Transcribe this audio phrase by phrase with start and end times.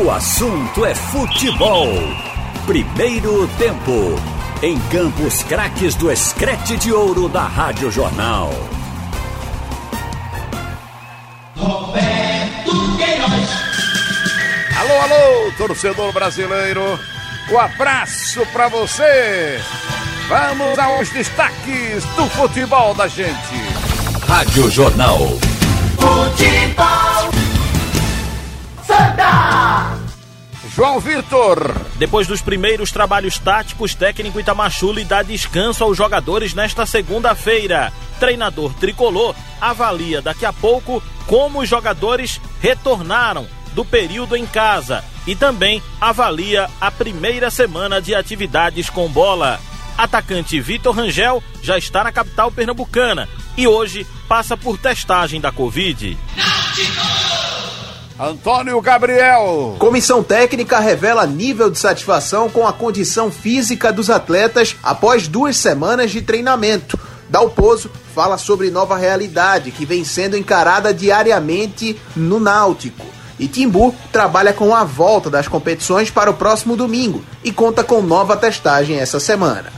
[0.00, 1.88] O assunto é futebol.
[2.66, 4.14] Primeiro tempo.
[4.62, 8.48] Em Campos Craques do Escrete de Ouro da Rádio Jornal.
[11.56, 13.50] Roberto Queiroz.
[14.78, 16.96] Alô, alô, torcedor brasileiro.
[17.50, 19.60] Um abraço pra você.
[20.28, 23.34] Vamos aos destaques do futebol da gente.
[24.28, 25.18] Rádio Jornal.
[25.98, 27.17] Futebol.
[30.78, 31.74] João Vitor.
[31.96, 37.92] Depois dos primeiros trabalhos táticos, técnico Itamachule dá descanso aos jogadores nesta segunda-feira.
[38.20, 45.34] Treinador tricolor avalia daqui a pouco como os jogadores retornaram do período em casa e
[45.34, 49.58] também avalia a primeira semana de atividades com bola.
[49.98, 56.16] Atacante Vitor Rangel já está na capital pernambucana e hoje passa por testagem da Covid.
[58.18, 59.76] Antônio Gabriel.
[59.78, 66.10] Comissão técnica revela nível de satisfação com a condição física dos atletas após duas semanas
[66.10, 66.98] de treinamento.
[67.28, 73.06] Dalpozo fala sobre nova realidade que vem sendo encarada diariamente no Náutico.
[73.38, 78.02] E Timbu trabalha com a volta das competições para o próximo domingo e conta com
[78.02, 79.77] nova testagem essa semana.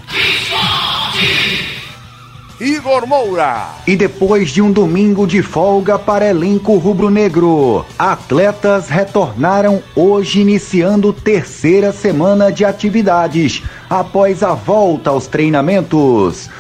[2.61, 3.69] Igor Moura.
[3.87, 11.91] E depois de um domingo de folga para elenco rubro-negro, atletas retornaram hoje iniciando terceira
[11.91, 16.51] semana de atividades após a volta aos treinamentos.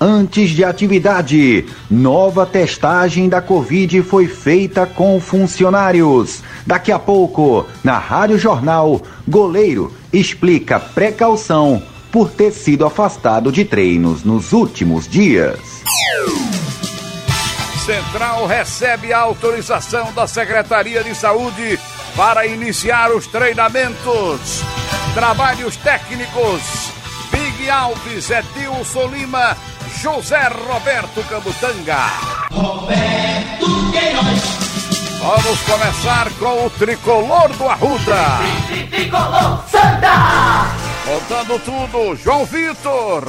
[0.00, 6.40] Antes de atividade, nova testagem da Covid foi feita com funcionários.
[6.64, 14.24] Daqui a pouco, na Rádio Jornal, goleiro explica precaução por ter sido afastado de treinos
[14.24, 15.58] nos últimos dias.
[17.84, 21.78] Central recebe a autorização da Secretaria de Saúde
[22.14, 24.62] para iniciar os treinamentos.
[25.14, 26.62] Trabalhos técnicos.
[27.30, 29.56] Big Alves, Edilson Lima,
[30.00, 31.98] José Roberto Camutanga.
[32.50, 34.58] Roberto Queiroz.
[35.20, 38.38] Vamos começar com o tricolor do Arruda.
[38.90, 40.87] Tricolor Santa.
[41.08, 43.24] Contando tudo, João Vitor.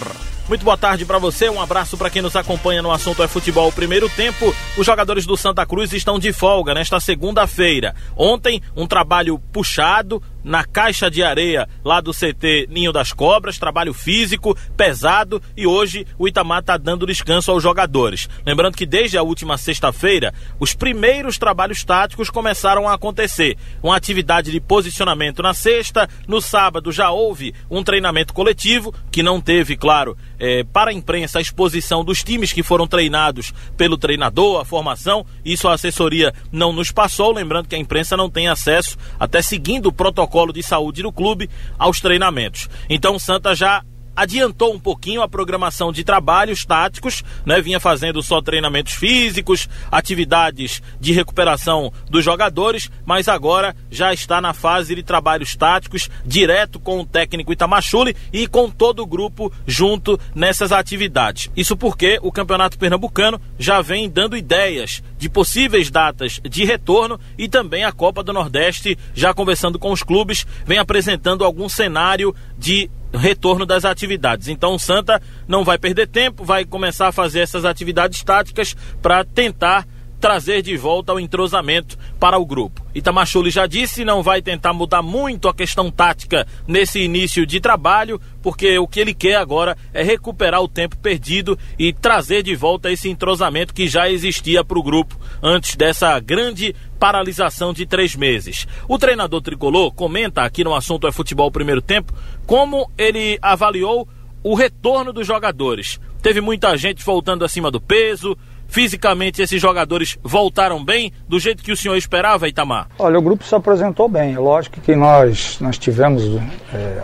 [0.50, 3.72] Muito boa tarde para você, um abraço para quem nos acompanha no assunto é futebol
[3.72, 4.54] primeiro tempo.
[4.78, 7.96] Os jogadores do Santa Cruz estão de folga nesta segunda-feira.
[8.18, 13.94] Ontem, um trabalho puxado na caixa de areia lá do CT Ninho das Cobras, trabalho
[13.94, 18.30] físico, pesado e hoje o Itamar está dando descanso aos jogadores.
[18.46, 23.58] Lembrando que desde a última sexta-feira, os primeiros trabalhos táticos começaram a acontecer.
[23.84, 29.42] Uma atividade de posicionamento na sexta, no sábado já houve um treinamento coletivo, que não
[29.42, 34.62] teve, claro, é, para a imprensa a exposição dos times que foram treinados pelo treinador,
[34.62, 38.98] a formação, isso a assessoria não nos passou, lembrando que a imprensa não tem acesso,
[39.20, 42.70] até seguindo o protocolo de saúde do clube, aos treinamentos.
[42.90, 43.84] Então o Santa já
[44.20, 47.62] adiantou um pouquinho a programação de trabalhos táticos, né?
[47.62, 54.54] Vinha fazendo só treinamentos físicos, atividades de recuperação dos jogadores, mas agora já está na
[54.54, 60.20] fase de trabalhos táticos, direto com o técnico Itamachule e com todo o grupo junto
[60.36, 61.50] nessas atividades.
[61.56, 67.48] Isso porque o Campeonato Pernambucano já vem dando ideias de possíveis datas de retorno e
[67.48, 72.90] também a Copa do Nordeste, já conversando com os clubes, vem apresentando algum cenário de
[73.18, 74.48] retorno das atividades.
[74.48, 79.24] Então o Santa não vai perder tempo, vai começar a fazer essas atividades táticas para
[79.24, 79.86] tentar
[80.20, 82.86] trazer de volta o entrosamento para o grupo.
[82.94, 88.20] Itamachule já disse, não vai tentar mudar muito a questão tática nesse início de trabalho,
[88.42, 92.92] porque o que ele quer agora é recuperar o tempo perdido e trazer de volta
[92.92, 98.68] esse entrosamento que já existia para o grupo antes dessa grande paralisação de três meses.
[98.88, 102.14] O treinador tricolor comenta aqui no assunto é futebol primeiro tempo
[102.50, 104.08] como ele avaliou
[104.44, 106.00] o retorno dos jogadores.
[106.20, 108.36] Teve muita gente voltando acima do peso,
[108.72, 112.88] Fisicamente, esses jogadores voltaram bem, do jeito que o senhor esperava, Itamar?
[113.00, 114.38] Olha, o grupo se apresentou bem.
[114.38, 116.24] Lógico que nós, nós tivemos
[116.72, 117.02] é,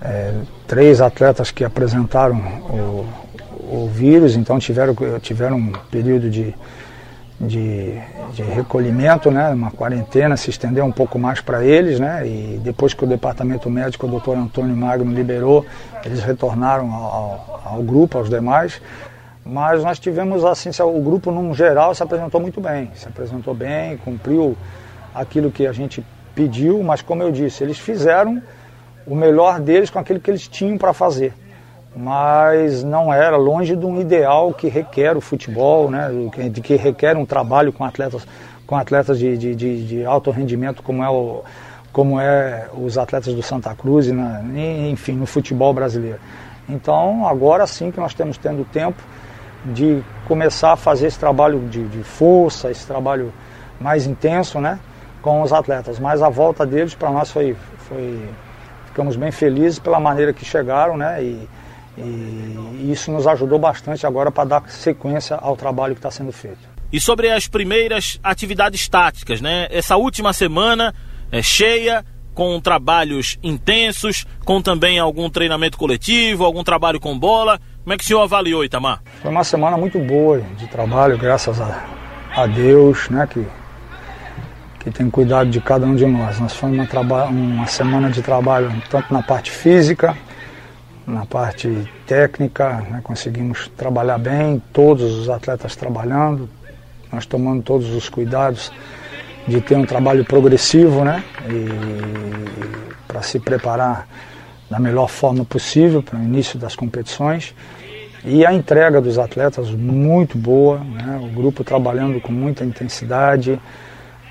[0.00, 0.34] é,
[0.66, 2.36] três atletas que apresentaram
[2.68, 3.06] o,
[3.84, 6.52] o vírus, então tiveram, tiveram um período de,
[7.42, 8.00] de,
[8.32, 12.94] de, recolhimento, né, uma quarentena, se estendeu um pouco mais para eles, né, e depois
[12.94, 15.66] que o departamento médico, o doutor Antônio Magno, liberou,
[16.04, 18.80] eles retornaram ao, ao, grupo, aos demais.
[19.44, 23.96] Mas nós tivemos assim, o grupo num geral se apresentou muito bem, se apresentou bem,
[23.96, 24.56] cumpriu
[25.12, 28.40] aquilo que a gente pediu, mas como eu disse, eles fizeram
[29.04, 31.34] o melhor deles com aquilo que eles tinham para fazer.
[31.94, 36.08] Mas não era longe de um ideal que requer o futebol, né,
[36.50, 38.26] de que requer um trabalho com atletas,
[38.66, 41.42] com atletas de, de, de, de alto rendimento, como é o,
[41.92, 44.42] como é os atletas do Santa Cruz na,
[44.90, 46.18] enfim, no futebol brasileiro.
[46.66, 49.02] Então, agora sim que nós temos tendo tempo
[49.64, 53.32] de começar a fazer esse trabalho de, de força, esse trabalho
[53.78, 54.78] mais intenso, né,
[55.20, 55.98] com os atletas.
[55.98, 58.18] Mas a volta deles para nós foi, foi,
[58.86, 61.48] ficamos bem felizes pela maneira que chegaram, né, e,
[61.96, 66.72] e isso nos ajudou bastante agora para dar sequência ao trabalho que está sendo feito.
[66.92, 69.66] E sobre as primeiras atividades táticas, né?
[69.70, 70.94] Essa última semana
[71.30, 72.04] é cheia,
[72.34, 77.60] com trabalhos intensos, com também algum treinamento coletivo, algum trabalho com bola.
[77.82, 79.02] Como é que o senhor avaliou, Itamar?
[79.20, 81.84] Foi uma semana muito boa de trabalho, graças a,
[82.34, 83.46] a Deus, né, que,
[84.80, 86.38] que tem cuidado de cada um de nós.
[86.40, 86.86] Nós foi uma,
[87.24, 90.16] uma semana de trabalho tanto na parte física,
[91.06, 96.48] na parte técnica, né, conseguimos trabalhar bem, todos os atletas trabalhando,
[97.12, 98.72] nós tomando todos os cuidados
[99.46, 101.22] de ter um trabalho progressivo, né?
[103.06, 104.06] Para se preparar
[104.70, 107.54] da melhor forma possível para o início das competições.
[108.24, 111.20] E a entrega dos atletas muito boa, né?
[111.22, 113.60] o grupo trabalhando com muita intensidade,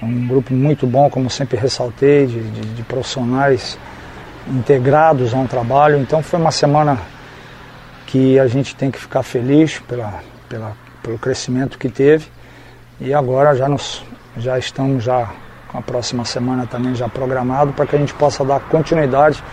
[0.01, 3.77] um grupo muito bom, como sempre ressaltei, de, de, de profissionais
[4.47, 5.97] integrados a um trabalho.
[5.97, 6.97] Então foi uma semana
[8.07, 12.27] que a gente tem que ficar feliz pela, pela, pelo crescimento que teve.
[12.99, 14.03] E agora já nos
[14.37, 15.29] já estamos já
[15.67, 19.43] com a próxima semana também já programado para que a gente possa dar continuidade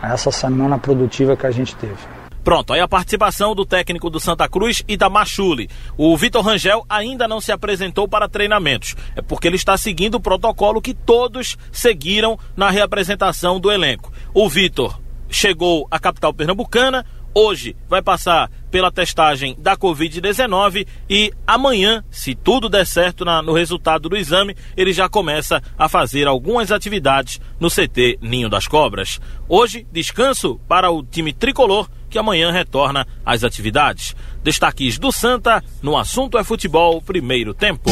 [0.00, 2.16] a essa semana produtiva que a gente teve.
[2.46, 5.68] Pronto, aí a participação do técnico do Santa Cruz e da Machule.
[5.96, 8.94] O Vitor Rangel ainda não se apresentou para treinamentos.
[9.16, 14.12] É porque ele está seguindo o protocolo que todos seguiram na reapresentação do elenco.
[14.38, 15.00] O Vitor
[15.30, 22.68] chegou à capital pernambucana, hoje vai passar pela testagem da Covid-19 e amanhã, se tudo
[22.68, 27.70] der certo na, no resultado do exame, ele já começa a fazer algumas atividades no
[27.70, 29.18] CT Ninho das Cobras.
[29.48, 34.14] Hoje, descanso para o time tricolor que amanhã retorna às atividades.
[34.44, 37.90] Destaques do Santa no assunto é futebol, primeiro tempo.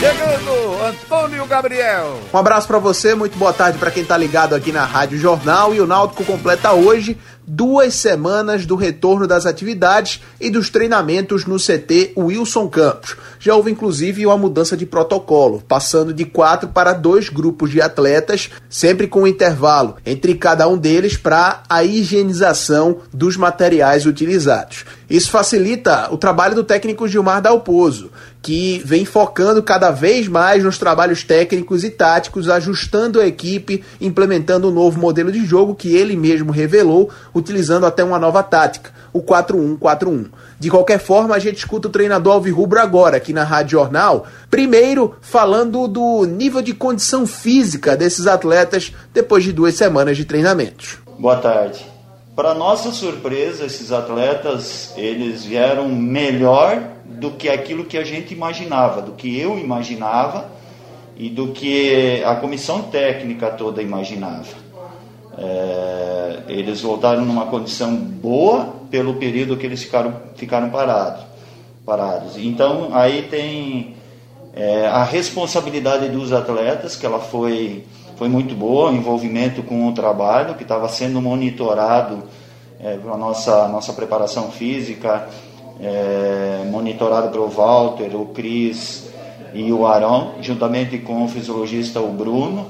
[0.00, 2.20] Chegando, Antônio Gabriel.
[2.32, 5.74] Um abraço para você, muito boa tarde para quem tá ligado aqui na Rádio Jornal.
[5.74, 11.56] E o Náutico completa hoje duas semanas do retorno das atividades e dos treinamentos no
[11.56, 13.16] CT Wilson Campos.
[13.40, 18.50] Já houve inclusive uma mudança de protocolo, passando de quatro para dois grupos de atletas,
[18.68, 24.84] sempre com um intervalo entre cada um deles para a higienização dos materiais utilizados.
[25.10, 28.12] Isso facilita o trabalho do técnico Gilmar Dalpozo,
[28.42, 34.68] que vem focando cada vez mais nos trabalhos técnicos e táticos, ajustando a equipe, implementando
[34.68, 39.22] um novo modelo de jogo que ele mesmo revelou, utilizando até uma nova tática, o
[39.22, 40.26] 4-1-4-1.
[40.58, 45.14] De qualquer forma, a gente escuta o treinador Alvirrubro agora, aqui na Rádio Jornal, primeiro
[45.20, 50.98] falando do nível de condição física desses atletas depois de duas semanas de treinamentos.
[51.18, 51.89] Boa tarde.
[52.40, 59.02] Para nossa surpresa, esses atletas, eles vieram melhor do que aquilo que a gente imaginava,
[59.02, 60.48] do que eu imaginava
[61.18, 64.54] e do que a comissão técnica toda imaginava.
[65.36, 71.22] É, eles voltaram numa condição boa pelo período que eles ficaram, ficaram parados,
[71.84, 72.38] parados.
[72.38, 73.96] Então aí tem
[74.54, 77.84] é, a responsabilidade dos atletas, que ela foi,
[78.20, 82.24] foi muito boa, o envolvimento com o trabalho, que estava sendo monitorado
[82.78, 85.26] é, a nossa, nossa preparação física,
[85.80, 89.08] é, monitorado pelo Walter, o Cris
[89.54, 92.66] e o Arão, juntamente com o fisiologista o Bruno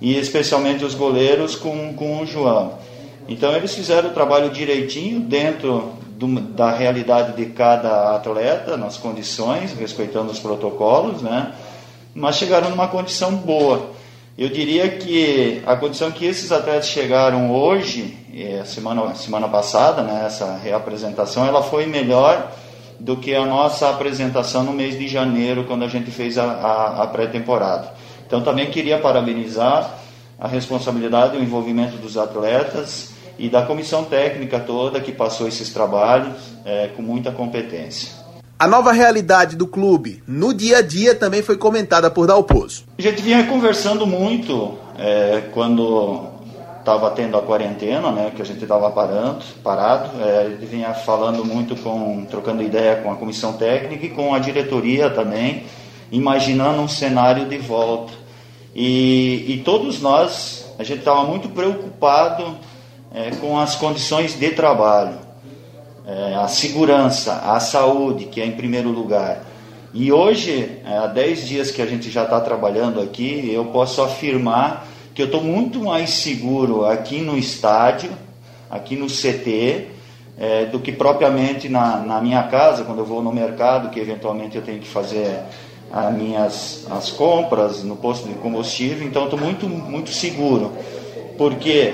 [0.00, 2.74] e especialmente os goleiros com, com o João.
[3.28, 9.72] Então eles fizeram o trabalho direitinho dentro do, da realidade de cada atleta, nas condições,
[9.72, 11.52] respeitando os protocolos, né?
[12.14, 14.00] mas chegaram numa condição boa.
[14.36, 20.24] Eu diria que a condição que esses atletas chegaram hoje, é, semana, semana passada, né,
[20.26, 22.50] essa reapresentação, ela foi melhor
[22.98, 27.02] do que a nossa apresentação no mês de janeiro, quando a gente fez a, a,
[27.02, 27.92] a pré-temporada.
[28.26, 29.98] Então também queria parabenizar
[30.38, 35.70] a responsabilidade e o envolvimento dos atletas e da comissão técnica toda que passou esses
[35.74, 38.21] trabalhos é, com muita competência.
[38.62, 42.84] A nova realidade do clube no dia a dia também foi comentada por Dalpozo.
[42.96, 46.28] A gente vinha conversando muito é, quando
[46.78, 50.94] estava tendo a quarentena, né, que a gente estava parando, parado, é, a gente vinha
[50.94, 55.64] falando muito com, trocando ideia com a comissão técnica e com a diretoria também,
[56.12, 58.12] imaginando um cenário de volta.
[58.72, 62.56] E, e todos nós, a gente estava muito preocupado
[63.12, 65.18] é, com as condições de trabalho,
[66.06, 69.44] é, a segurança, a saúde, que é em primeiro lugar.
[69.94, 74.02] E hoje, é, há 10 dias que a gente já está trabalhando aqui, eu posso
[74.02, 78.10] afirmar que eu estou muito mais seguro aqui no estádio,
[78.70, 79.88] aqui no CT,
[80.38, 84.56] é, do que propriamente na, na minha casa, quando eu vou no mercado, que eventualmente
[84.56, 85.40] eu tenho que fazer
[85.92, 90.72] as minhas as compras no posto de combustível, então estou muito, muito seguro,
[91.36, 91.92] porque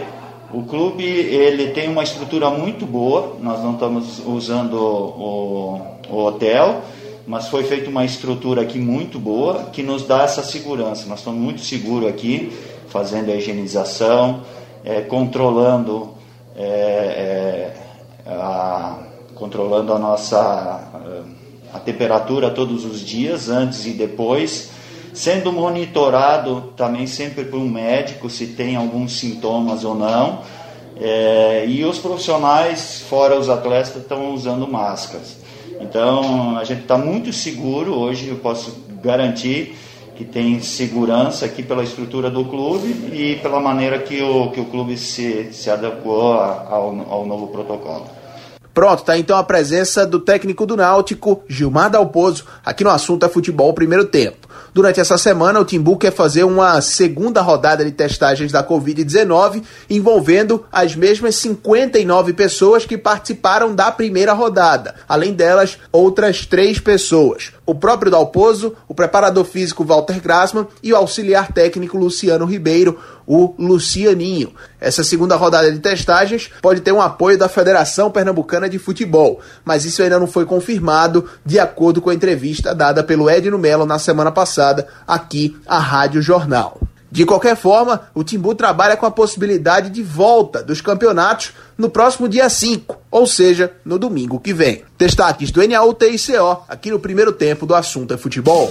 [0.52, 6.82] o clube ele tem uma estrutura muito boa, nós não estamos usando o, o hotel,
[7.26, 11.06] mas foi feita uma estrutura aqui muito boa que nos dá essa segurança.
[11.06, 12.50] Nós estamos muito seguros aqui,
[12.88, 14.42] fazendo a higienização,
[14.82, 16.14] é, controlando,
[16.56, 17.74] é, é,
[18.26, 18.98] a,
[19.34, 20.88] controlando a nossa
[21.72, 24.70] a temperatura todos os dias, antes e depois,
[25.12, 30.40] sendo monitorado também sempre por um médico se tem alguns sintomas ou não.
[31.00, 35.36] É, e os profissionais, fora os atletas, estão usando máscaras.
[35.80, 39.76] Então a gente está muito seguro hoje, eu posso garantir
[40.16, 44.64] que tem segurança aqui pela estrutura do clube e pela maneira que o, que o
[44.64, 48.17] clube se, se adequou ao, ao novo protocolo.
[48.78, 53.28] Pronto, tá então a presença do técnico do Náutico, Gilmar Dalpozo, aqui no assunto é
[53.28, 54.48] futebol primeiro tempo.
[54.72, 60.64] Durante essa semana, o Timbu quer fazer uma segunda rodada de testagens da Covid-19, envolvendo
[60.70, 64.94] as mesmas 59 pessoas que participaram da primeira rodada.
[65.08, 67.50] Além delas, outras três pessoas.
[67.68, 73.54] O próprio Dalpozo, o preparador físico Walter Grassmann e o auxiliar técnico Luciano Ribeiro, o
[73.58, 74.54] Lucianinho.
[74.80, 79.84] Essa segunda rodada de testagens pode ter um apoio da Federação Pernambucana de Futebol, mas
[79.84, 83.98] isso ainda não foi confirmado, de acordo com a entrevista dada pelo Edno Melo na
[83.98, 86.87] semana passada aqui à Rádio Jornal.
[87.10, 92.28] De qualquer forma, o Timbu trabalha com a possibilidade de volta dos campeonatos no próximo
[92.28, 94.82] dia 5, ou seja, no domingo que vem.
[94.98, 98.68] Destaques do NAUTICO aqui no primeiro tempo do Assunto é Futebol.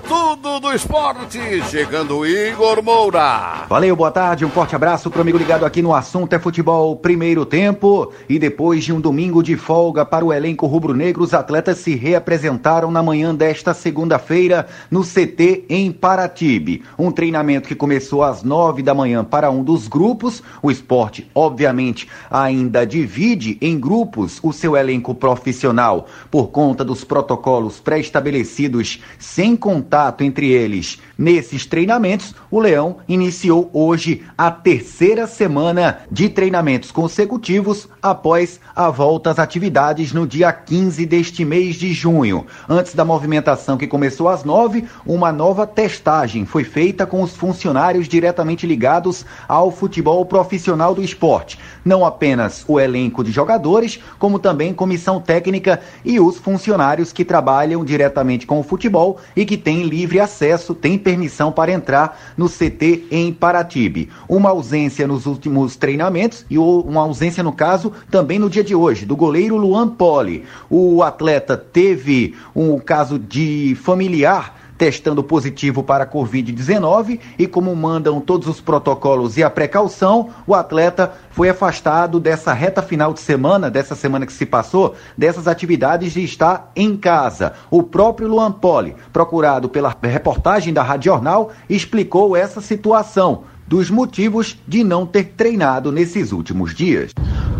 [0.00, 1.38] Tudo do esporte,
[1.70, 3.64] chegando o Igor Moura.
[3.68, 7.46] Valeu, boa tarde, um forte abraço pro amigo ligado aqui no assunto é futebol primeiro
[7.46, 8.12] tempo.
[8.28, 12.90] E depois de um domingo de folga para o elenco rubro-negro, os atletas se reapresentaram
[12.90, 16.82] na manhã desta segunda-feira no CT em Paratibe.
[16.98, 20.42] Um treinamento que começou às nove da manhã para um dos grupos.
[20.60, 27.78] O esporte, obviamente, ainda divide em grupos o seu elenco profissional por conta dos protocolos
[27.78, 30.98] pré-estabelecidos sem contato entre eles.
[31.16, 39.30] Nesses treinamentos, o Leão iniciou hoje a terceira semana de treinamentos consecutivos após a volta
[39.30, 42.46] às atividades no dia 15 deste mês de junho.
[42.68, 48.08] Antes da movimentação que começou às nove, uma nova testagem foi feita com os funcionários
[48.08, 51.60] diretamente ligados ao futebol profissional do esporte.
[51.84, 57.84] Não apenas o elenco de jogadores, como também comissão técnica e os funcionários que trabalham
[57.84, 63.08] diretamente com o futebol e que têm livre acesso, têm permissão para entrar no CT
[63.10, 64.08] em Paratibe.
[64.26, 69.04] Uma ausência nos últimos treinamentos e uma ausência, no caso, também no dia de hoje,
[69.04, 70.44] do goleiro Luan Poli.
[70.70, 78.20] O atleta teve um caso de familiar testando positivo para a Covid-19 e como mandam
[78.20, 83.70] todos os protocolos e a precaução, o atleta foi afastado dessa reta final de semana,
[83.70, 87.54] dessa semana que se passou, dessas atividades de estar em casa.
[87.70, 94.56] O próprio Luan Poli, procurado pela reportagem da Rádio Jornal, explicou essa situação dos motivos
[94.66, 97.12] de não ter treinado nesses últimos dias.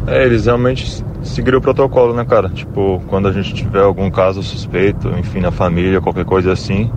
[0.06, 2.49] É, eles realmente seguiram o protocolo, né, cara?
[2.49, 6.90] Tipo, quando a gente tiver algum caso suspeito, enfim, na família, qualquer coisa assim,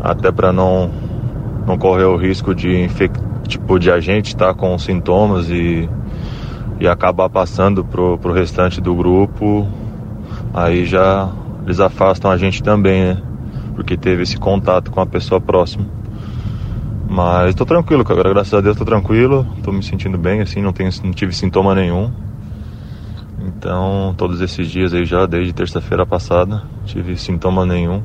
[0.00, 0.90] até para não
[1.66, 3.18] não correr o risco de infect...
[3.48, 5.88] tipo de a gente estar tá com sintomas e
[6.78, 9.66] e acabar passando pro, pro restante do grupo,
[10.52, 11.30] aí já
[11.64, 13.22] eles afastam a gente também, né?
[13.74, 15.95] Porque teve esse contato com a pessoa próxima.
[17.08, 18.28] Mas tô tranquilo, cara.
[18.28, 19.46] Graças a Deus tô tranquilo.
[19.62, 22.12] Tô me sentindo bem, assim, não, tenho, não tive sintoma nenhum.
[23.38, 28.02] Então, todos esses dias aí já, desde terça-feira passada, tive sintoma nenhum.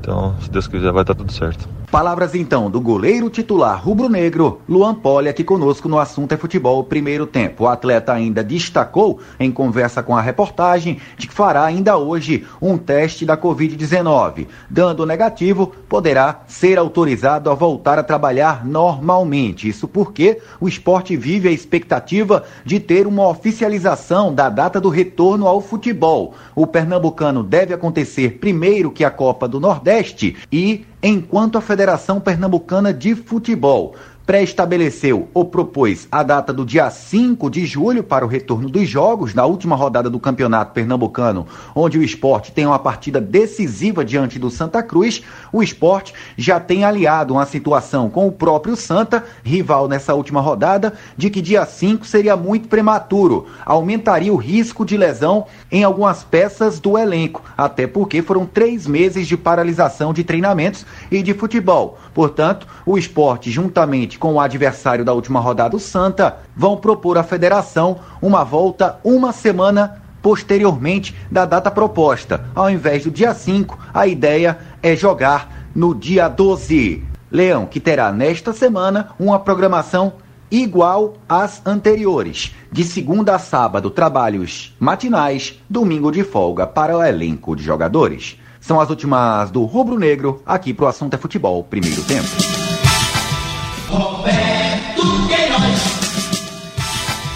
[0.00, 1.81] Então, se Deus quiser, vai estar tá tudo certo.
[1.92, 7.26] Palavras então do goleiro titular rubro-negro, Luan Poli, aqui conosco no assunto é futebol primeiro
[7.26, 7.64] tempo.
[7.64, 12.78] O atleta ainda destacou, em conversa com a reportagem, de que fará ainda hoje um
[12.78, 14.46] teste da Covid-19.
[14.70, 19.68] Dando negativo, poderá ser autorizado a voltar a trabalhar normalmente.
[19.68, 25.46] Isso porque o esporte vive a expectativa de ter uma oficialização da data do retorno
[25.46, 26.32] ao futebol.
[26.54, 32.92] O pernambucano deve acontecer primeiro que a Copa do Nordeste e enquanto a Federação Pernambucana
[32.92, 33.96] de Futebol
[34.32, 39.34] pré-estabeleceu ou propôs a data do dia 5 de julho para o retorno dos jogos,
[39.34, 44.48] na última rodada do Campeonato Pernambucano, onde o esporte tem uma partida decisiva diante do
[44.48, 45.22] Santa Cruz,
[45.52, 50.94] o esporte já tem aliado uma situação com o próprio Santa, rival nessa última rodada,
[51.14, 56.80] de que dia 5 seria muito prematuro, aumentaria o risco de lesão em algumas peças
[56.80, 61.98] do elenco, até porque foram três meses de paralisação de treinamentos e de futebol.
[62.14, 67.24] Portanto, o esporte, juntamente com o adversário da última rodada, o Santa, vão propor à
[67.24, 72.44] federação uma volta uma semana posteriormente da data proposta.
[72.54, 77.02] Ao invés do dia 5, a ideia é jogar no dia 12.
[77.32, 80.12] Leão, que terá nesta semana uma programação
[80.48, 82.54] igual às anteriores.
[82.70, 88.38] De segunda a sábado, trabalhos matinais, domingo de folga para o elenco de jogadores.
[88.60, 92.61] São as últimas do Rubro Negro, aqui pro Assunto é Futebol, primeiro tempo.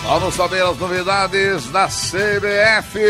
[0.09, 3.01] Vamos saber as novidades da CBF.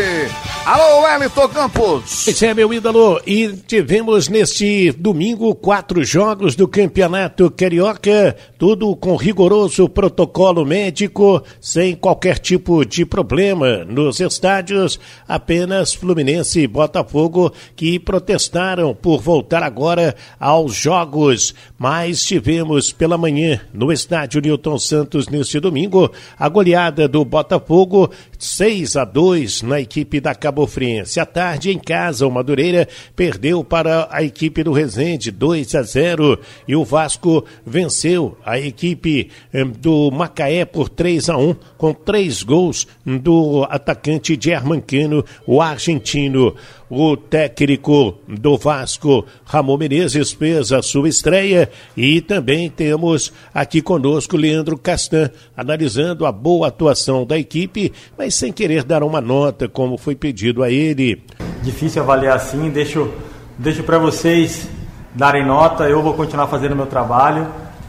[0.69, 2.27] Alô, Wellington Campos.
[2.27, 3.21] Esse é meu ídolo.
[3.25, 11.95] E tivemos neste domingo quatro jogos do Campeonato Carioca, tudo com rigoroso protocolo médico, sem
[11.95, 14.99] qualquer tipo de problema nos estádios.
[15.25, 21.55] Apenas Fluminense e Botafogo que protestaram por voltar agora aos jogos.
[21.77, 28.97] Mas tivemos pela manhã no estádio Newton Santos neste domingo a goleada do Botafogo 6
[28.97, 31.19] a 2 na equipe da Cabo Friense.
[31.19, 36.39] À tarde, em casa, o Madureira perdeu para a equipe do Resende 2 a 0
[36.67, 42.41] e o Vasco venceu a equipe eh, do Macaé por 3 a 1 com três
[42.41, 46.55] gols do atacante Germancano, o argentino.
[46.89, 54.37] O técnico do Vasco, Ramon Menezes, fez a sua estreia e também temos aqui conosco
[54.37, 59.97] Leandro Castan, analisando a boa atuação da equipe, mas sem querer dar uma nota, como
[59.97, 61.23] foi pedido a ele.
[61.61, 63.11] Difícil avaliar assim, deixo,
[63.57, 64.67] deixo para vocês
[65.13, 67.47] darem nota, eu vou continuar fazendo meu trabalho.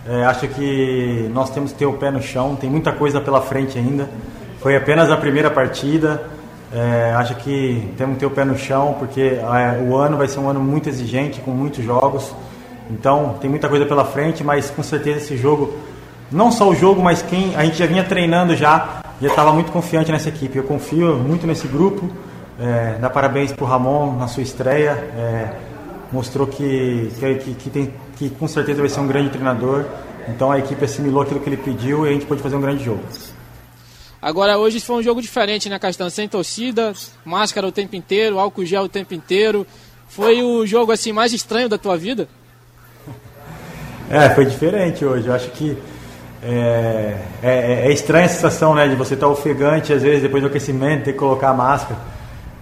[0.08, 3.42] É, acho que nós temos que ter o pé no chão, tem muita coisa pela
[3.42, 4.08] frente ainda.
[4.60, 6.22] Foi apenas a primeira partida.
[6.72, 10.26] É, acho que temos que ter o pé no chão, porque é, o ano vai
[10.26, 12.34] ser um ano muito exigente, com muitos jogos.
[12.90, 15.74] Então, tem muita coisa pela frente, mas com certeza esse jogo,
[16.32, 19.70] não só o jogo, mas quem a gente já vinha treinando já, já estava muito
[19.70, 20.56] confiante nessa equipe.
[20.56, 22.08] Eu confio muito nesse grupo.
[22.58, 24.90] É, dá parabéns para o Ramon na sua estreia.
[24.90, 25.54] É,
[26.12, 27.10] mostrou que,
[27.44, 29.84] que, que, tem, que com certeza vai ser um grande treinador.
[30.28, 32.84] Então a equipe assimilou aquilo que ele pediu e a gente pôde fazer um grande
[32.84, 33.02] jogo.
[34.20, 36.10] Agora hoje foi um jogo diferente, né, Castanho?
[36.10, 36.92] Sem torcida,
[37.24, 39.66] máscara o tempo inteiro, álcool gel o tempo inteiro.
[40.08, 42.28] Foi o jogo assim mais estranho da tua vida?
[44.10, 45.28] É, foi diferente hoje.
[45.28, 45.76] Eu acho que
[46.42, 50.46] é, é, é estranha a sensação, né, de você estar ofegante às vezes depois do
[50.46, 52.00] aquecimento, ter que colocar a máscara.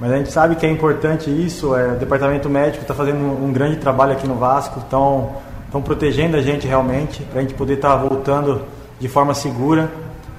[0.00, 1.74] Mas a gente sabe que é importante isso.
[1.74, 5.40] É, o departamento médico está fazendo um, grande trabalho aqui no Vasco, estão
[5.84, 8.62] protegendo a gente realmente para a gente poder estar tá voltando
[9.00, 9.90] de forma segura.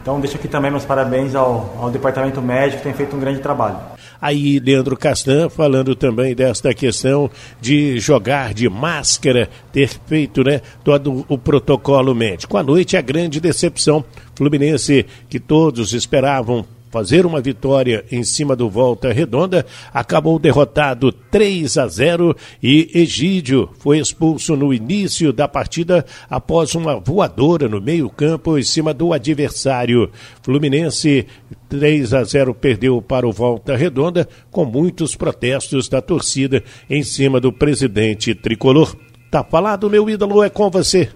[0.01, 3.77] Então, deixo aqui também meus parabéns ao, ao departamento médico, tem feito um grande trabalho.
[4.21, 11.25] Aí, Leandro Castan falando também desta questão de jogar de máscara, ter feito né, todo
[11.27, 12.57] o protocolo médico.
[12.57, 14.03] À noite, a grande decepção.
[14.33, 21.77] Fluminense, que todos esperavam fazer uma vitória em cima do Volta Redonda, acabou derrotado 3
[21.77, 28.57] a 0 e Egídio foi expulso no início da partida após uma voadora no meio-campo
[28.57, 30.09] em cima do adversário.
[30.41, 31.27] Fluminense
[31.69, 37.39] 3 a 0 perdeu para o Volta Redonda com muitos protestos da torcida em cima
[37.39, 38.95] do presidente tricolor.
[39.29, 41.09] Tá falado, meu ídolo, é com você.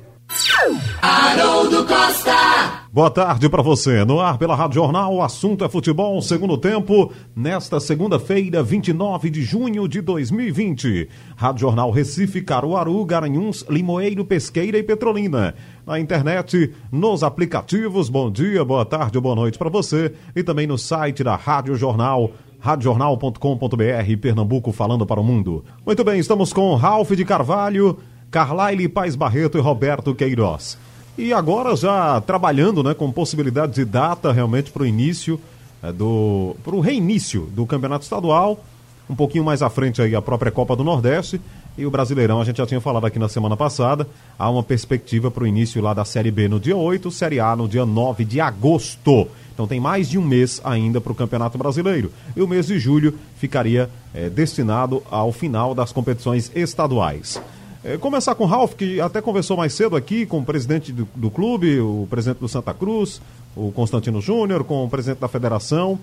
[1.02, 2.81] Haroldo Costa.
[2.94, 4.04] Boa tarde para você.
[4.04, 9.42] No ar pela Rádio Jornal, o assunto é futebol, segundo tempo, nesta segunda-feira, 29 de
[9.44, 11.08] junho de 2020.
[11.38, 15.56] Rádio Jornal Recife, Caruaru, Garanhuns, Limoeiro, Pesqueira e Petrolina.
[15.88, 20.14] Na internet, nos aplicativos, bom dia, boa tarde boa noite para você.
[20.36, 25.64] E também no site da Rádio Jornal radiojornal.com.br, Pernambuco falando para o mundo.
[25.86, 27.98] Muito bem, estamos com Ralph de Carvalho,
[28.30, 30.91] Carlaile Paz Barreto e Roberto Queiroz.
[31.18, 35.40] E agora já trabalhando né, com possibilidade de data realmente para o início
[35.84, 36.56] é, do.
[36.64, 38.64] para o reinício do campeonato estadual.
[39.10, 41.42] Um pouquinho mais à frente aí a própria Copa do Nordeste.
[41.78, 44.06] E o Brasileirão, a gente já tinha falado aqui na semana passada,
[44.38, 47.56] há uma perspectiva para o início lá da Série B no dia 8, Série A
[47.56, 49.28] no dia 9 de agosto.
[49.54, 52.12] Então tem mais de um mês ainda para o Campeonato Brasileiro.
[52.36, 57.42] E o mês de julho ficaria é, destinado ao final das competições estaduais.
[57.84, 61.08] É, começar com o Ralf, que até conversou mais cedo aqui com o presidente do,
[61.16, 63.20] do clube, o presidente do Santa Cruz,
[63.56, 65.98] o Constantino Júnior, com o presidente da federação.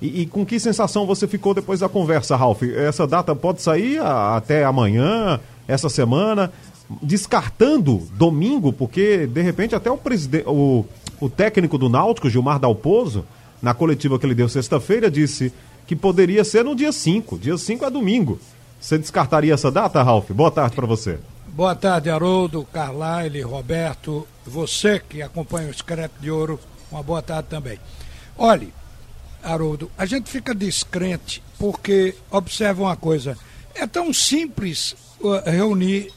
[0.00, 2.62] E, e, com que sensação você ficou depois da conversa, Ralf?
[2.62, 6.52] Essa data pode sair a, até amanhã, essa semana,
[7.02, 10.84] descartando domingo, porque de repente até o, presidente, o,
[11.20, 13.24] o técnico do Náutico, Gilmar Dalpozo,
[13.60, 15.52] na coletiva que ele deu sexta-feira, disse
[15.84, 17.38] que poderia ser no dia 5.
[17.38, 18.38] Dia 5 é domingo.
[18.80, 20.30] Você descartaria essa data, Ralf?
[20.30, 21.18] Boa tarde para você.
[21.48, 26.60] Boa tarde, Haroldo, Carlyle, Roberto, você que acompanha o Secreto de Ouro,
[26.90, 27.80] uma boa tarde também.
[28.36, 28.72] Olhe,
[29.42, 33.36] Haroldo, a gente fica descrente porque, observa uma coisa,
[33.74, 36.12] é tão simples uh, reunir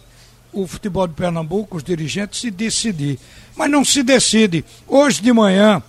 [0.53, 3.17] o futebol de Pernambuco, os dirigentes, e decidir.
[3.55, 4.63] Mas não se decide.
[4.87, 5.81] Hoje de manhã,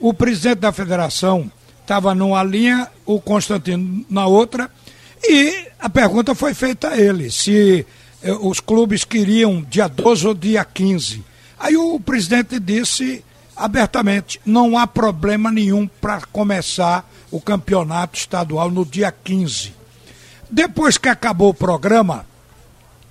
[0.00, 4.70] o presidente da federação estava numa linha, o Constantino na outra,
[5.28, 7.86] e a pergunta foi feita a ele, se
[8.22, 11.24] eh, os clubes queriam dia 12 ou dia 15.
[11.58, 13.24] Aí o presidente disse
[13.56, 19.72] abertamente: não há problema nenhum para começar o campeonato estadual no dia 15.
[20.50, 22.26] Depois que acabou o programa,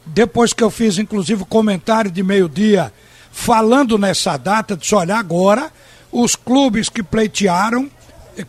[0.05, 2.91] depois que eu fiz inclusive comentário de meio-dia
[3.31, 5.71] falando nessa data, disse: olha, agora
[6.11, 7.89] os clubes que pleitearam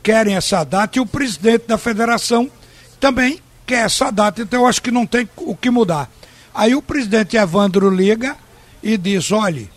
[0.03, 2.51] querem essa data e o presidente da federação
[2.99, 6.11] também quer essa data, então eu acho que não tem o que mudar.
[6.55, 8.37] Aí o presidente Evandro liga
[8.83, 9.71] e diz: olhe,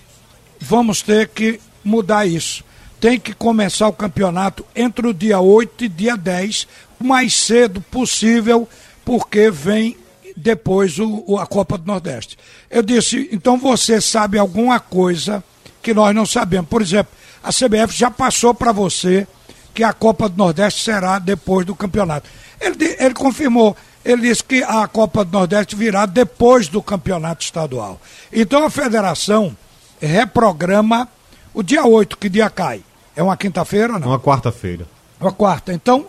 [0.60, 2.64] vamos ter que mudar isso.
[3.00, 6.68] Tem que começar o campeonato entre o dia 8 e dia 10,
[7.00, 8.68] o mais cedo possível,
[9.06, 9.96] porque vem
[10.36, 12.38] depois o, a Copa do Nordeste.
[12.70, 15.44] Eu disse, então você sabe alguma coisa
[15.82, 16.70] que nós não sabemos.
[16.70, 17.12] Por exemplo,
[17.44, 19.28] a CBF já passou para você
[19.74, 22.28] que a Copa do Nordeste será depois do campeonato.
[22.60, 23.76] Ele, ele confirmou.
[24.04, 28.00] Ele disse que a Copa do Nordeste virá depois do campeonato estadual.
[28.32, 29.56] Então a federação
[30.00, 31.10] reprograma
[31.54, 32.84] o dia 8, que dia cai?
[33.16, 34.10] É uma quinta-feira, não?
[34.10, 34.86] Uma quarta-feira.
[35.20, 35.74] Uma quarta.
[35.74, 36.06] Então,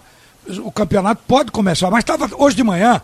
[0.62, 1.90] o campeonato pode começar.
[1.90, 3.00] Mas estava hoje de manhã,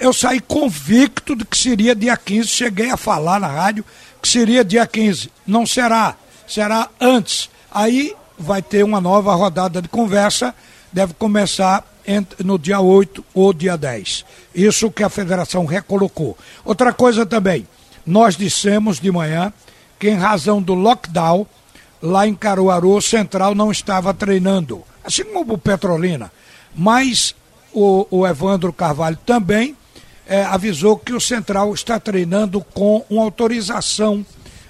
[0.00, 2.48] eu saí convicto de que seria dia 15.
[2.48, 3.84] Cheguei a falar na rádio
[4.22, 5.30] que seria dia 15.
[5.46, 6.16] Não será.
[6.48, 7.50] Será antes.
[7.70, 10.54] Aí vai ter uma nova rodada de conversa.
[10.90, 11.84] Deve começar
[12.44, 14.24] no dia 8 ou dia 10.
[14.54, 16.36] Isso que a federação recolocou.
[16.64, 17.66] Outra coisa também,
[18.04, 19.52] nós dissemos de manhã
[19.98, 21.46] que em razão do lockdown,
[22.00, 26.32] lá em Caruaru, o Central não estava treinando, assim como o Petrolina.
[26.74, 27.34] Mas
[27.72, 29.76] o, o Evandro Carvalho também
[30.26, 34.24] é, avisou que o Central está treinando com uma autorização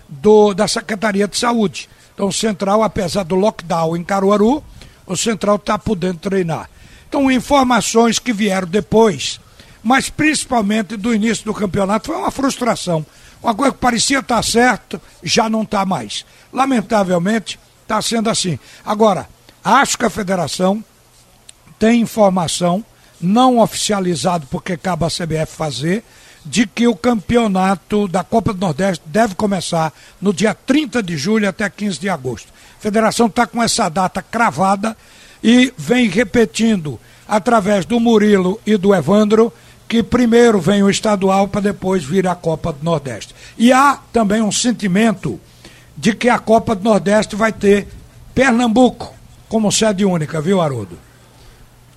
[0.08, 1.88] do, da Secretaria de Saúde.
[2.14, 4.62] Então o Central, apesar do lockdown em Caruaru,
[5.06, 6.68] o Central está podendo treinar.
[7.12, 9.38] Então, informações que vieram depois,
[9.84, 13.04] mas principalmente do início do campeonato, foi uma frustração.
[13.42, 16.24] Uma coisa que parecia estar certo, já não está mais.
[16.50, 18.58] Lamentavelmente, está sendo assim.
[18.82, 19.28] Agora,
[19.62, 20.82] acho que a federação
[21.78, 22.82] tem informação,
[23.20, 26.02] não oficializado porque cabe a CBF fazer,
[26.46, 31.46] de que o campeonato da Copa do Nordeste deve começar no dia 30 de julho
[31.46, 32.48] até 15 de agosto.
[32.78, 34.96] A federação está com essa data cravada
[35.42, 39.52] e vem repetindo através do Murilo e do Evandro
[39.88, 43.34] que primeiro vem o estadual para depois vir a Copa do Nordeste.
[43.58, 45.38] E há também um sentimento
[45.96, 47.88] de que a Copa do Nordeste vai ter
[48.34, 49.12] Pernambuco
[49.48, 50.96] como sede única, viu, Haroldo?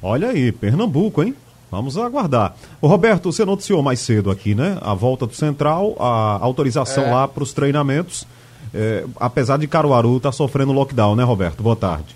[0.01, 1.33] Olha aí, Pernambuco, hein?
[1.71, 2.53] Vamos aguardar.
[2.81, 4.77] O Roberto, você noticiou mais cedo aqui, né?
[4.81, 7.11] A volta do Central, a autorização é.
[7.11, 8.27] lá para os treinamentos.
[8.73, 11.63] É, apesar de Caruaru estar tá sofrendo lockdown, né, Roberto?
[11.63, 12.15] Boa tarde.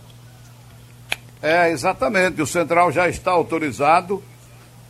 [1.41, 2.41] É, exatamente.
[2.41, 4.21] O Central já está autorizado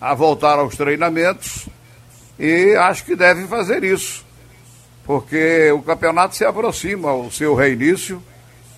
[0.02, 1.68] a voltar aos treinamentos
[2.40, 4.26] e acho que deve fazer isso,
[5.04, 8.24] porque o campeonato se aproxima ao seu reinício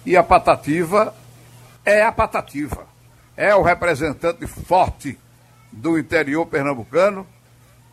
[0.06, 1.14] e a Patativa
[1.86, 2.88] é a Patativa.
[3.38, 5.18] É o representante forte
[5.72, 7.26] do interior pernambucano.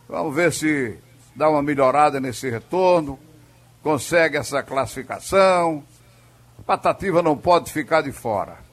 [0.07, 0.97] Vamos ver se
[1.35, 3.17] dá uma melhorada nesse retorno,
[3.81, 5.83] consegue essa classificação.
[6.57, 8.68] A Patativa não pode ficar de fora.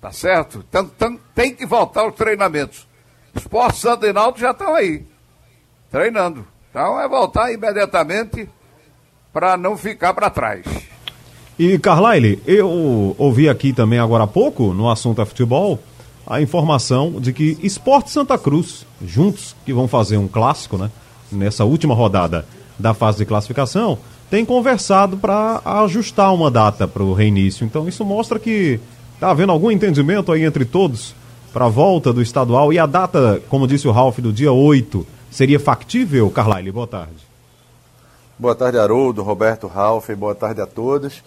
[0.00, 0.64] Tá certo?
[0.68, 2.86] Então, então tem que voltar aos treinamentos.
[3.34, 5.04] Esporte Santo e Náutico já estão aí,
[5.90, 6.46] treinando.
[6.70, 8.48] Então é voltar imediatamente
[9.32, 10.64] para não ficar para trás.
[11.58, 15.78] E Carlyle, eu ouvi aqui também agora há pouco, no assunto é futebol,
[16.26, 20.90] a informação de que Esporte Santa Cruz, juntos, que vão fazer um clássico, né?
[21.30, 22.46] Nessa última rodada
[22.78, 23.98] da fase de classificação,
[24.30, 27.64] tem conversado para ajustar uma data para o reinício.
[27.64, 28.80] Então isso mostra que
[29.20, 31.14] Está havendo algum entendimento aí entre todos
[31.52, 32.72] para a volta do estadual?
[32.72, 36.72] E a data, como disse o Ralf, do dia 8, seria factível, Carlyle?
[36.72, 37.16] Boa tarde.
[38.38, 41.22] Boa tarde, Haroldo, Roberto, Ralf, boa tarde a todos.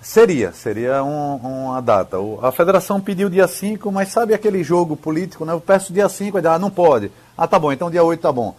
[0.00, 2.16] Seria, seria um, uma data.
[2.42, 5.52] A federação pediu dia 5, mas sabe aquele jogo político, né?
[5.52, 7.10] Eu peço dia 5, ah, não pode.
[7.36, 8.54] Ah, tá bom, então dia 8 tá bom.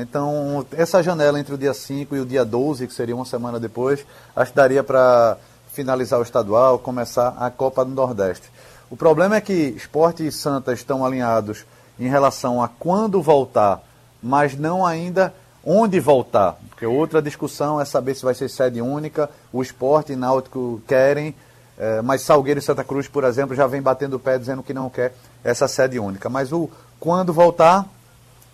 [0.00, 3.60] Então, essa janela entre o dia 5 e o dia 12, que seria uma semana
[3.60, 5.38] depois, acho que daria para
[5.76, 8.50] finalizar o estadual, começar a Copa do Nordeste.
[8.88, 11.66] O problema é que Esporte e Santa estão alinhados
[12.00, 13.82] em relação a quando voltar,
[14.22, 16.56] mas não ainda onde voltar.
[16.70, 21.34] Porque outra discussão é saber se vai ser sede única, o esporte e náutico querem,
[21.76, 24.72] é, mas Salgueiro e Santa Cruz, por exemplo, já vem batendo o pé dizendo que
[24.72, 26.30] não quer essa sede única.
[26.30, 27.84] Mas o quando voltar,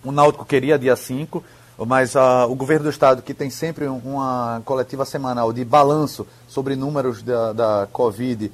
[0.03, 1.45] o Náutico queria dia 5,
[1.79, 6.77] mas uh, o governo do estado, que tem sempre uma coletiva semanal de balanço sobre
[6.77, 8.51] números da, da Covid,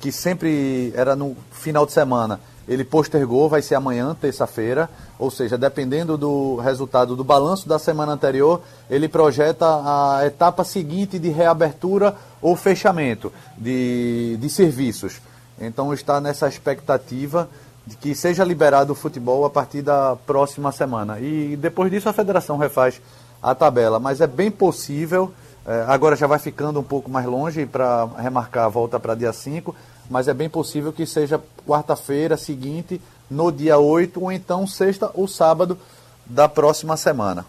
[0.00, 5.58] que sempre era no final de semana, ele postergou, vai ser amanhã, terça-feira, ou seja,
[5.58, 12.14] dependendo do resultado do balanço da semana anterior, ele projeta a etapa seguinte de reabertura
[12.40, 15.20] ou fechamento de, de serviços.
[15.60, 17.48] Então está nessa expectativa
[17.86, 21.18] de que seja liberado o futebol a partir da próxima semana.
[21.18, 23.00] E depois disso a federação refaz
[23.42, 25.32] a tabela, mas é bem possível,
[25.66, 29.32] é, agora já vai ficando um pouco mais longe para remarcar a volta para dia
[29.32, 29.74] 5,
[30.08, 35.26] mas é bem possível que seja quarta-feira seguinte, no dia 8, ou então sexta ou
[35.26, 35.76] sábado
[36.24, 37.44] da próxima semana.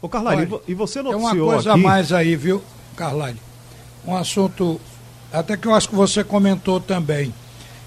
[0.00, 1.80] Ô Carlyle, e você noticiou Tem uma coisa aqui...
[1.80, 2.62] a mais aí, viu,
[2.96, 3.38] Carlyle?
[4.06, 4.80] Um assunto,
[5.32, 7.34] até que eu acho que você comentou também.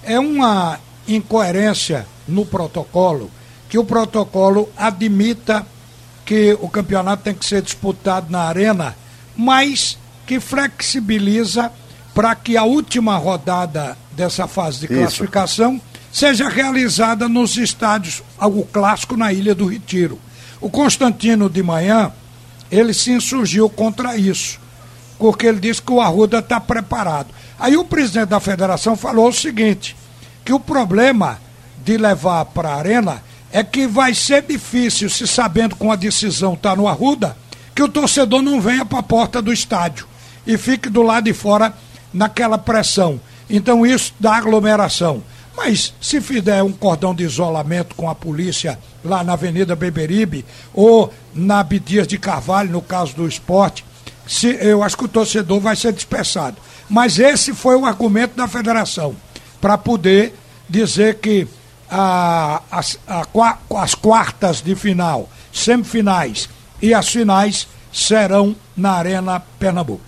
[0.02, 3.30] É uma incoerência no protocolo,
[3.68, 5.66] que o protocolo admita
[6.24, 8.96] que o campeonato tem que ser disputado na arena,
[9.36, 11.70] mas que flexibiliza
[12.14, 15.82] para que a última rodada dessa fase de classificação Isso.
[16.12, 20.18] seja realizada nos estádios, algo clássico na Ilha do Retiro.
[20.60, 22.12] O Constantino de manhã,
[22.70, 24.58] ele se insurgiu contra isso,
[25.18, 27.28] porque ele disse que o Arruda está preparado.
[27.58, 29.96] Aí o presidente da federação falou o seguinte:
[30.44, 31.40] que o problema
[31.84, 36.54] de levar para a arena é que vai ser difícil, se sabendo com a decisão
[36.54, 37.36] está no Arruda,
[37.74, 40.06] que o torcedor não venha para a porta do estádio
[40.46, 41.72] e fique do lado de fora
[42.12, 43.20] naquela pressão.
[43.48, 45.22] Então isso dá aglomeração.
[45.56, 51.12] Mas se fizer um cordão de isolamento com a polícia lá na Avenida Beberibe ou
[51.32, 53.84] na Abdias de Carvalho, no caso do esporte,
[54.26, 56.56] se, eu acho que o torcedor vai ser dispersado.
[56.90, 59.14] Mas esse foi o argumento da federação
[59.64, 60.34] para poder
[60.68, 61.48] dizer que
[61.90, 63.24] a, as, a,
[63.76, 66.50] as quartas de final, semifinais
[66.82, 70.02] e as finais serão na Arena Pernambuco.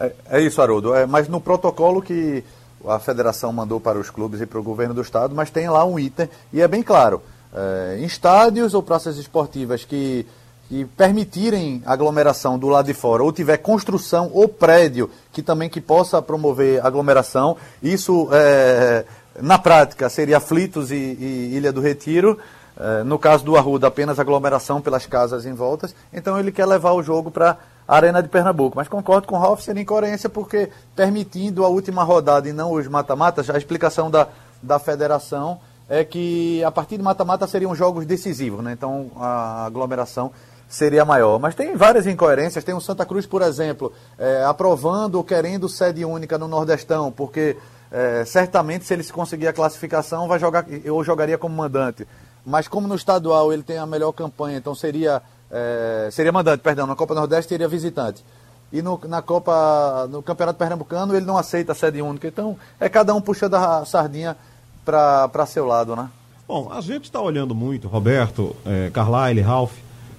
[0.00, 0.94] É, é isso, Haroldo.
[0.94, 2.42] É, mas no protocolo que
[2.88, 5.84] a federação mandou para os clubes e para o governo do estado, mas tem lá
[5.84, 7.20] um item e é bem claro.
[7.52, 10.24] É, em estádios ou praças esportivas que
[10.70, 15.80] e permitirem aglomeração do lado de fora, ou tiver construção ou prédio que também que
[15.80, 19.04] possa promover aglomeração, isso é,
[19.40, 22.38] na prática seria Flitos e, e Ilha do Retiro,
[22.78, 26.92] é, no caso do Arruda apenas aglomeração pelas casas em voltas, então ele quer levar
[26.92, 28.76] o jogo para a Arena de Pernambuco.
[28.76, 32.88] Mas concordo com o Ralf, seria incoerência porque permitindo a última rodada e não os
[32.88, 34.28] mata-matas, a explicação da,
[34.62, 38.72] da federação é que a partir de mata-mata seriam jogos decisivos, né?
[38.72, 40.32] então a aglomeração
[40.68, 41.38] seria maior.
[41.38, 42.64] Mas tem várias incoerências.
[42.64, 47.56] Tem o Santa Cruz, por exemplo, é, aprovando ou querendo sede única no Nordestão, porque
[47.90, 52.06] é, certamente se ele se conseguir a classificação, vai jogar, eu jogaria como mandante.
[52.44, 56.86] Mas como no estadual ele tem a melhor campanha, então seria, é, seria mandante, perdão,
[56.86, 58.24] na Copa Nordeste seria visitante.
[58.72, 62.26] E no, na Copa, no Campeonato Pernambucano ele não aceita a sede única.
[62.26, 64.36] Então é cada um puxando a sardinha
[64.84, 66.08] para seu lado, né?
[66.46, 69.72] Bom, a gente está olhando muito, Roberto, é, Carlyle, Ralph,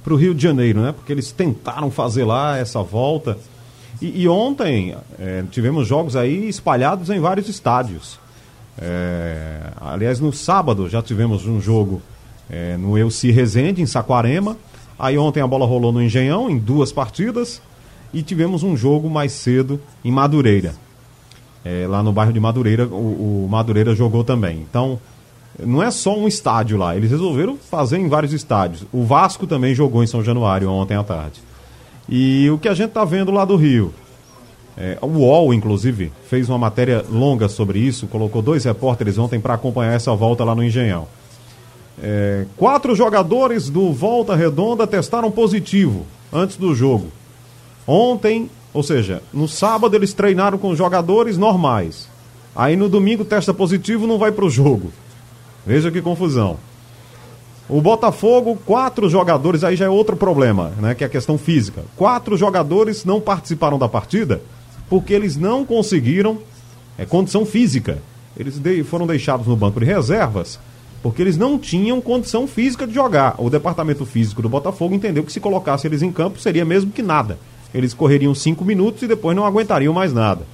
[0.07, 0.93] para o Rio de Janeiro, né?
[0.93, 3.37] Porque eles tentaram fazer lá essa volta.
[4.01, 8.17] E, e ontem é, tivemos jogos aí espalhados em vários estádios.
[8.79, 12.01] É, aliás, no sábado já tivemos um jogo
[12.49, 14.55] é, no Elci Resende, em Saquarema.
[14.97, 17.61] Aí ontem a bola rolou no Engenhão, em duas partidas.
[18.13, 20.73] E tivemos um jogo mais cedo em Madureira.
[21.65, 24.65] É, lá no bairro de Madureira, o, o Madureira jogou também.
[24.69, 25.01] Então,
[25.59, 28.85] não é só um estádio lá, eles resolveram fazer em vários estádios.
[28.91, 31.41] O Vasco também jogou em São Januário ontem à tarde.
[32.07, 33.93] E o que a gente está vendo lá do Rio,
[34.77, 39.55] é, o UOL, inclusive, fez uma matéria longa sobre isso, colocou dois repórteres ontem para
[39.55, 41.07] acompanhar essa volta lá no Engenhão.
[42.01, 47.07] É, quatro jogadores do Volta Redonda testaram positivo antes do jogo.
[47.87, 52.07] Ontem, ou seja, no sábado eles treinaram com jogadores normais.
[52.55, 54.91] Aí no domingo testa positivo, não vai para o jogo.
[55.67, 56.57] Veja que confusão.
[57.67, 60.95] O Botafogo, quatro jogadores, aí já é outro problema, né?
[60.95, 61.83] Que é a questão física.
[61.97, 64.41] Quatro jogadores não participaram da partida
[64.89, 66.37] porque eles não conseguiram
[66.97, 67.97] é, condição física.
[68.37, 70.57] Eles de, foram deixados no banco de reservas
[71.03, 73.35] porque eles não tinham condição física de jogar.
[73.37, 77.01] O departamento físico do Botafogo entendeu que se colocasse eles em campo seria mesmo que
[77.01, 77.37] nada.
[77.73, 80.45] Eles correriam cinco minutos e depois não aguentariam mais nada.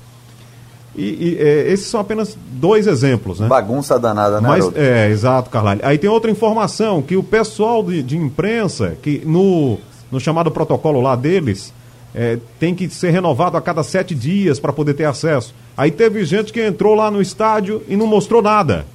[0.96, 3.48] E, e é, esses são apenas dois exemplos, né?
[3.48, 4.48] Bagunça danada, né?
[4.48, 5.82] Mas, é, exato, Carlalho.
[5.84, 9.78] Aí tem outra informação, que o pessoal de, de imprensa, que no,
[10.12, 11.74] no chamado protocolo lá deles,
[12.14, 15.54] é, tem que ser renovado a cada sete dias para poder ter acesso.
[15.76, 18.86] Aí teve gente que entrou lá no estádio e não mostrou nada.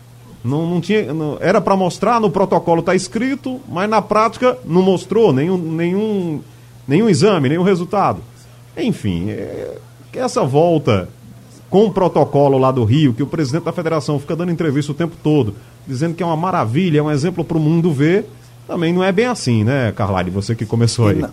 [0.45, 4.83] Não, não tinha, não- era para mostrar, no protocolo está escrito, mas na prática não
[4.83, 6.41] mostrou nenhum, nenhum,
[6.87, 8.21] nenhum exame, nenhum resultado.
[8.77, 9.79] Enfim, é,
[10.13, 11.09] que essa volta
[11.71, 14.95] com o protocolo lá do Rio, que o presidente da federação fica dando entrevista o
[14.95, 15.55] tempo todo,
[15.87, 18.27] dizendo que é uma maravilha, é um exemplo para o mundo ver,
[18.67, 20.31] também não é bem assim, né, Carlyle?
[20.31, 21.25] Você que começou aí.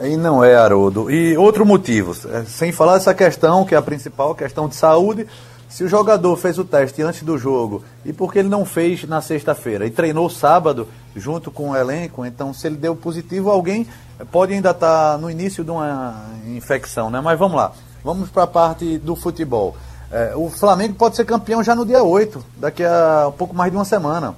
[0.00, 1.10] E não é, Haroldo.
[1.10, 5.26] E outro motivo, é, sem falar essa questão, que é a principal questão de saúde,
[5.68, 9.20] se o jogador fez o teste antes do jogo e porque ele não fez na
[9.20, 13.86] sexta-feira e treinou sábado junto com o elenco, então se ele deu positivo, alguém
[14.30, 17.20] pode ainda estar no início de uma infecção, né?
[17.20, 17.72] Mas vamos lá,
[18.04, 19.76] vamos para a parte do futebol.
[20.10, 23.70] É, o Flamengo pode ser campeão já no dia 8, daqui a um pouco mais
[23.70, 24.34] de uma semana.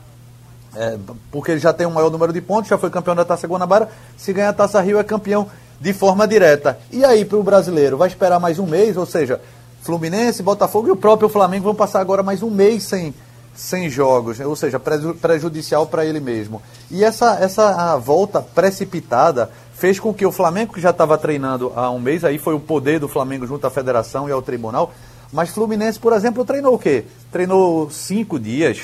[0.74, 0.96] É,
[1.30, 3.88] porque ele já tem o maior número de pontos, já foi campeão da Taça Guanabara.
[4.16, 5.48] Se ganhar a Taça Rio, é campeão
[5.80, 6.78] de forma direta.
[6.92, 8.96] E aí, para o brasileiro, vai esperar mais um mês?
[8.96, 9.40] Ou seja,
[9.82, 13.14] Fluminense, Botafogo e o próprio Flamengo vão passar agora mais um mês sem,
[13.54, 16.60] sem jogos, ou seja, preju- prejudicial para ele mesmo.
[16.90, 21.90] E essa, essa volta precipitada fez com que o Flamengo, que já estava treinando há
[21.90, 24.92] um mês, aí foi o poder do Flamengo junto à federação e ao tribunal,
[25.32, 27.04] mas Fluminense, por exemplo, treinou o quê?
[27.32, 28.82] Treinou cinco dias.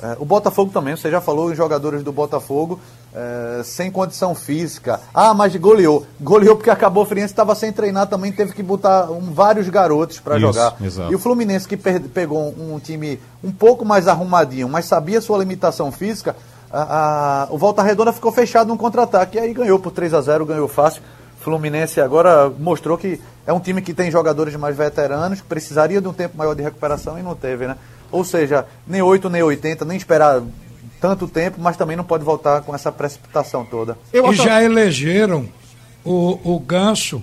[0.00, 2.78] É, o Botafogo também, você já falou em jogadores do Botafogo
[3.12, 5.00] é, sem condição física.
[5.12, 6.06] Ah, mas goleou.
[6.20, 10.20] Goleou porque acabou o Friense, estava sem treinar também, teve que botar um, vários garotos
[10.20, 10.76] para jogar.
[10.80, 11.10] exato.
[11.10, 15.38] E o Fluminense, que pegou um, um time um pouco mais arrumadinho, mas sabia sua
[15.38, 16.36] limitação física,
[16.70, 19.36] a- a- o Volta Redonda ficou fechado num contra-ataque.
[19.36, 21.02] E aí ganhou por 3 a 0 ganhou fácil.
[21.40, 26.08] Fluminense agora mostrou que é um time que tem jogadores mais veteranos, que precisaria de
[26.08, 27.76] um tempo maior de recuperação e não teve, né?
[28.10, 30.42] Ou seja, nem 8, nem 80, nem esperar
[31.00, 33.96] tanto tempo, mas também não pode voltar com essa precipitação toda.
[34.32, 35.48] e já elegeram
[36.04, 37.22] o, o Ganso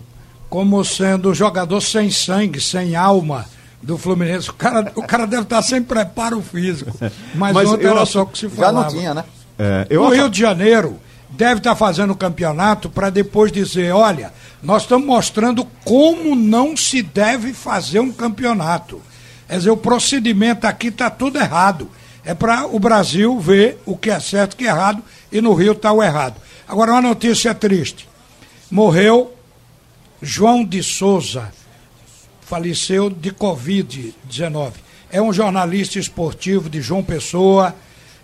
[0.49, 3.45] como sendo jogador sem sangue, sem alma
[3.83, 4.49] do Fluminense.
[4.49, 6.91] O cara, o cara deve estar sem preparo físico.
[7.35, 8.81] Mas, Mas ontem eu era só o que se Já falava.
[8.81, 9.25] não tinha, né?
[9.59, 14.33] É, eu o Rio de Janeiro deve estar fazendo o campeonato para depois dizer, olha,
[14.61, 19.01] nós estamos mostrando como não se deve fazer um campeonato.
[19.47, 21.89] Quer dizer, o procedimento aqui está tudo errado.
[22.25, 25.41] É para o Brasil ver o que é certo e o que é errado, e
[25.41, 26.35] no Rio está o errado.
[26.65, 28.07] Agora, uma notícia triste.
[28.71, 29.33] Morreu
[30.21, 31.51] João de Souza,
[32.53, 34.73] faleceu de Covid-19.
[35.11, 37.73] É um jornalista esportivo de João Pessoa,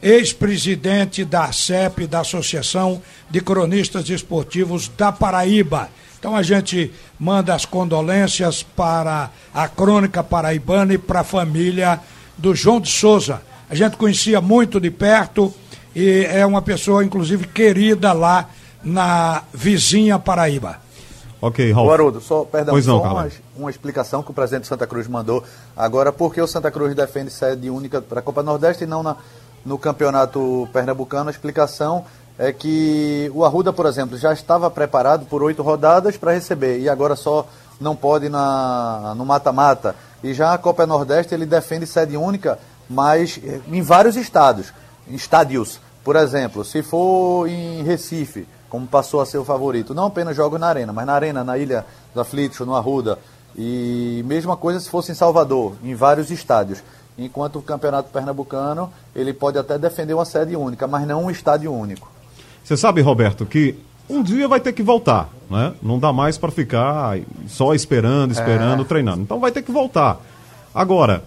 [0.03, 5.89] ex-presidente da CEP, da Associação de Cronistas Esportivos da Paraíba.
[6.19, 11.99] Então a gente manda as condolências para a crônica paraibana e para a família
[12.37, 13.41] do João de Souza.
[13.67, 15.51] A gente conhecia muito de perto
[15.95, 18.47] e é uma pessoa, inclusive, querida lá
[18.83, 20.79] na vizinha Paraíba.
[21.41, 21.89] Ok, O Ralf.
[21.91, 25.07] Haroldo, só, perdão, Pois não, só uma, uma explicação que o presidente de Santa Cruz
[25.07, 25.43] mandou.
[25.75, 29.01] Agora, por que o Santa Cruz defende sede única para a Copa Nordeste e não
[29.01, 29.15] na,
[29.65, 31.29] no Campeonato Pernambucano?
[31.29, 32.03] A explicação
[32.37, 36.89] é que o Arruda, por exemplo, já estava preparado por oito rodadas para receber e
[36.89, 37.47] agora só
[37.79, 39.95] não pode na, no mata-mata.
[40.21, 44.73] E já a Copa Nordeste ele defende sede única, mas eh, em vários estados,
[45.07, 45.79] em estádios.
[46.03, 50.59] Por exemplo, se for em Recife, como passou a ser o favorito, não apenas jogos
[50.59, 53.17] na Arena, mas na Arena, na Ilha dos Aflitos, no Arruda.
[53.57, 56.83] E mesma coisa se fosse em Salvador, em vários estádios.
[57.17, 61.73] Enquanto o Campeonato Pernambucano, ele pode até defender uma sede única, mas não um estádio
[61.73, 62.09] único.
[62.63, 63.75] Você sabe, Roberto, que
[64.09, 65.73] um dia vai ter que voltar, né?
[65.81, 67.17] Não dá mais para ficar
[67.47, 68.85] só esperando, esperando, É.
[68.85, 69.21] treinando.
[69.21, 70.21] Então vai ter que voltar.
[70.73, 71.23] Agora,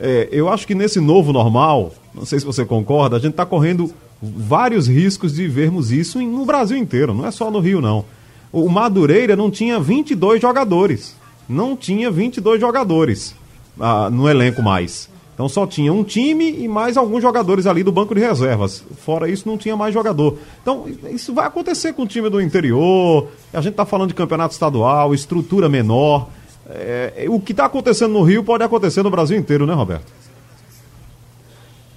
[0.00, 3.46] é, eu acho que nesse novo normal, não sei se você concorda, a gente está
[3.46, 3.92] correndo
[4.22, 8.04] vários riscos de vermos isso no Brasil inteiro, não é só no Rio, não.
[8.52, 11.14] O Madureira não tinha 22 jogadores.
[11.48, 13.34] Não tinha 22 jogadores
[13.80, 15.08] ah, no elenco mais.
[15.38, 18.82] Então só tinha um time e mais alguns jogadores ali do banco de reservas.
[18.96, 20.36] Fora isso, não tinha mais jogador.
[20.60, 23.28] Então, isso vai acontecer com o time do interior.
[23.52, 26.28] A gente está falando de campeonato estadual, estrutura menor.
[26.68, 30.12] É, o que está acontecendo no Rio pode acontecer no Brasil inteiro, né, Roberto?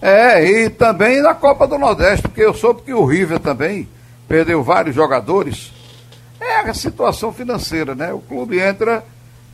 [0.02, 3.88] É, e também na Copa do Nordeste, porque eu soube que o River também
[4.28, 5.72] perdeu vários jogadores.
[6.40, 8.12] É a situação financeira, né?
[8.12, 9.04] O clube entra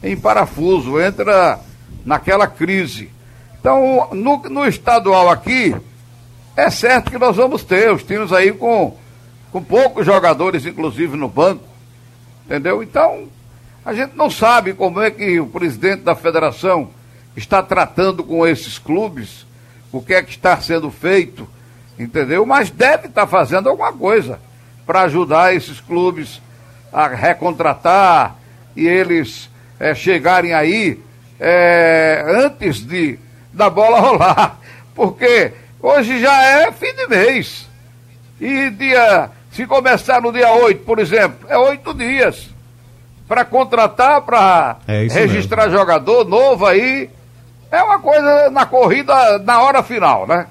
[0.02, 1.60] em parafuso, entra
[2.06, 3.12] naquela crise.
[3.60, 5.76] Então, no, no estadual aqui,
[6.56, 8.96] é certo que nós vamos ter os times aí com,
[9.52, 11.64] com poucos jogadores, inclusive no banco.
[12.46, 12.82] Entendeu?
[12.82, 13.28] Então,
[13.84, 16.90] a gente não sabe como é que o presidente da federação
[17.36, 19.46] está tratando com esses clubes,
[19.92, 21.48] o que é que está sendo feito,
[21.98, 22.46] entendeu?
[22.46, 24.40] Mas deve estar fazendo alguma coisa
[24.86, 26.42] para ajudar esses clubes
[26.92, 28.36] a recontratar
[28.76, 31.00] e eles é, chegarem aí
[31.40, 33.20] é, antes de
[33.54, 34.60] da bola rolar.
[34.96, 37.68] Porque hoje já é fim de mês.
[38.40, 42.50] E dia, se começar no dia 8, por exemplo, é oito dias.
[43.28, 45.80] Para contratar, para é registrar mesmo.
[45.80, 47.10] jogador novo aí.
[47.72, 50.48] É uma coisa na corrida na hora final, né?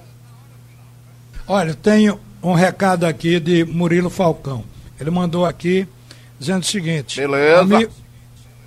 [1.46, 4.64] Olha, tenho um recado aqui de Murilo Falcão.
[5.00, 5.86] Ele mandou aqui
[6.38, 7.62] dizendo o seguinte: Beleza.
[7.62, 7.88] Ami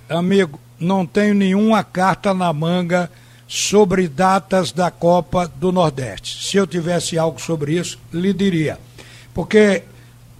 [0.08, 3.10] amigo, não tenho nenhuma carta na manga
[3.46, 6.44] sobre datas da Copa do Nordeste.
[6.44, 8.78] Se eu tivesse algo sobre isso, lhe diria.
[9.34, 9.82] Porque